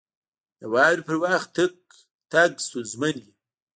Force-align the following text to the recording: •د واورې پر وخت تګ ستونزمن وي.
•د 0.59 0.61
واورې 0.73 1.03
پر 1.07 1.15
وخت 1.23 1.49
تګ 2.31 2.51
ستونزمن 2.65 3.15
وي. 3.23 3.33